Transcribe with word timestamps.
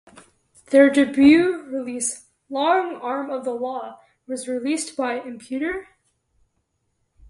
Their 0.71 0.89
debut 0.89 1.61
release 1.65 2.25
"Long 2.49 2.95
Arm 2.95 3.29
of 3.29 3.45
the 3.45 3.51
Law" 3.51 3.99
was 4.25 4.47
released 4.47 4.97
by 4.97 5.19
imputor? 5.19 5.89